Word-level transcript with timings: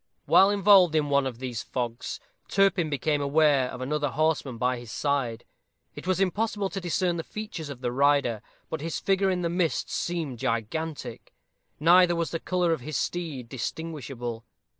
While 0.25 0.49
involved 0.49 0.95
in 0.95 1.11
one 1.11 1.27
of 1.27 1.37
these 1.37 1.61
fogs, 1.61 2.19
Turpin 2.47 2.89
became 2.89 3.21
aware 3.21 3.69
of 3.69 3.81
another 3.81 4.09
horseman 4.09 4.57
by 4.57 4.79
his 4.79 4.91
side. 4.91 5.45
It 5.93 6.07
was 6.07 6.19
impossible 6.19 6.71
to 6.71 6.81
discern 6.81 7.17
the 7.17 7.23
features 7.23 7.69
of 7.69 7.81
the 7.81 7.91
rider, 7.91 8.41
but 8.67 8.81
his 8.81 8.99
figure 8.99 9.29
in 9.29 9.43
the 9.43 9.47
mist 9.47 9.91
seemed 9.91 10.39
gigantic; 10.39 11.35
neither 11.79 12.15
was 12.15 12.31
the 12.31 12.39
color 12.39 12.73
of 12.73 12.81
his 12.81 12.97
steed 12.97 13.47
distinguishable. 13.47 14.43